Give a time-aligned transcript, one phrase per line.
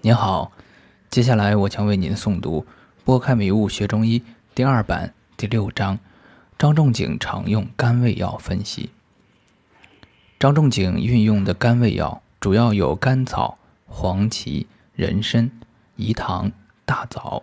[0.00, 0.52] 您好，
[1.10, 2.60] 接下来我将为您诵读
[3.04, 4.20] 《拨开迷雾学中医》
[4.54, 5.98] 第二版第六章：
[6.56, 8.90] 张仲景常用甘味药分析。
[10.38, 13.58] 张仲景运用的甘味药主要有甘草、
[13.88, 15.50] 黄芪、人参、
[15.96, 16.52] 饴糖、
[16.84, 17.42] 大枣。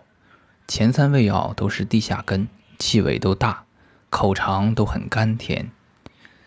[0.66, 2.48] 前三味药都是地下根，
[2.78, 3.64] 气味都大，
[4.08, 5.70] 口尝都很甘甜。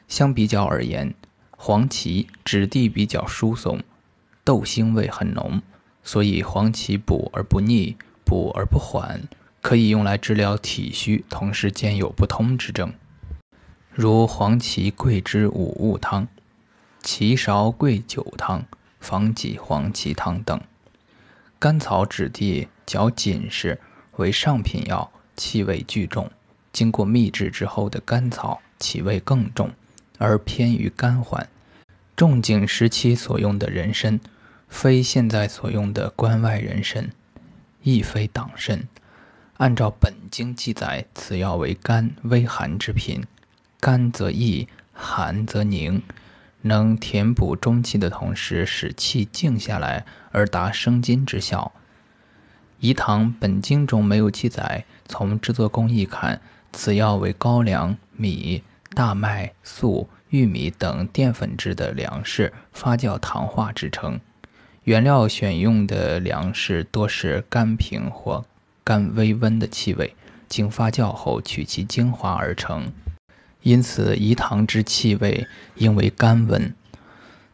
[0.07, 1.13] 相比较而言，
[1.51, 3.83] 黄芪质地比较疏松，
[4.43, 5.61] 豆腥味很浓。
[6.11, 7.95] 所以黄芪补而不腻，
[8.25, 9.27] 补而不缓，
[9.61, 12.91] 可以用来治疗体虚，同时兼有不通之症，
[13.93, 16.27] 如黄芪桂枝五物汤、
[17.03, 18.65] 芪芍桂酒汤、
[18.99, 20.59] 防己黄芪汤等。
[21.59, 23.79] 甘草质地较紧实，
[24.15, 26.31] 为上品药，气味具重。
[26.73, 29.69] 经过秘制之后的甘草，气味更重，
[30.17, 31.47] 而偏于甘缓。
[32.15, 34.19] 仲景时期所用的人参。
[34.69, 37.09] 非现在所用的关外人参，
[37.83, 38.87] 亦非党参。
[39.57, 43.25] 按照本经记载，此药为甘微寒之品，
[43.81, 46.01] 甘则易，寒则凝，
[46.61, 51.73] 能填补中气的同时，使气静下来，而达生津之效。
[52.79, 56.39] 饴糖本经中没有记载，从制作工艺看，
[56.71, 64.21] 此药为高粱、米、大麦、粟、玉米等淀粉质的粮食发酵糖化制成。
[64.85, 68.45] 原料选用的粮食多是甘平或
[68.83, 70.15] 甘微温的气味，
[70.47, 72.91] 经发酵后取其精华而成，
[73.61, 75.45] 因此饴糖之气味
[75.75, 76.73] 应为甘温。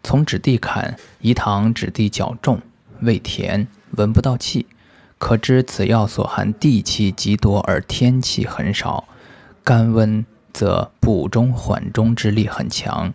[0.04, 2.62] 从质地看，饴糖质地较重，
[3.02, 4.68] 味甜，闻不到气，
[5.18, 9.06] 可知此药所含地气极多而天气很少。
[9.64, 10.24] 甘温
[10.54, 13.12] 则补中缓中之力很强，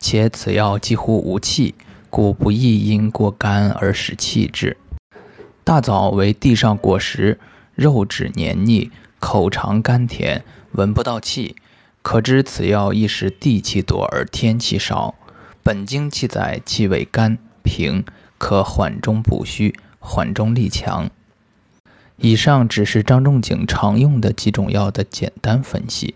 [0.00, 1.74] 且此药几乎无气。
[2.16, 4.76] 故不易因过干而使气滞。
[5.64, 7.40] 大枣为地上果实，
[7.74, 11.56] 肉质黏腻，口尝甘甜，闻不到气，
[12.02, 15.16] 可知此药亦是地气多而天气少。
[15.64, 18.04] 本经记载气味甘平，
[18.38, 21.10] 可缓中补虚，缓中力强。
[22.18, 26.14] 以上只是张仲景常用的几种药的简单分析。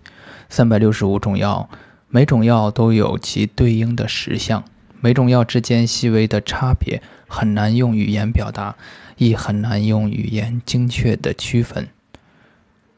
[0.48, 1.69] 三百六十五种药，
[2.06, 4.62] 每种药都有其对应的实相。
[5.00, 8.75] 每种药之间细微的差别很难用语言表达，
[9.16, 11.88] 亦很难用语言精确的区分。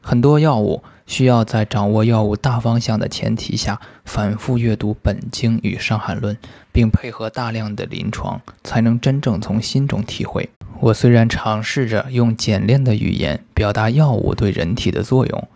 [0.01, 6.35] 很多药物需要在掌握药物大方向的前提下，反复阅读本经与伤寒论，
[6.71, 10.49] 并配合大量的临床，才能真正从心中体会。
[10.79, 15.47] 我虽然尝试着用简练的语言表达药物对人体的作用，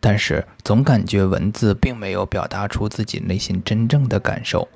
[0.00, 4.66] 但是总感觉文字并没有表达出自己内心真正的感受。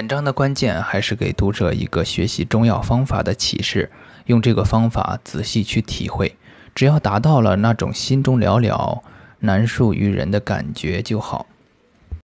[0.00, 3.90] 本章的关键还是给读者一个学习中药方法的启示，
[4.24, 6.38] 用这个方法仔细去体会，
[6.74, 9.02] 只要达到了那种心中了了、
[9.40, 11.44] 难述于人的感觉就好。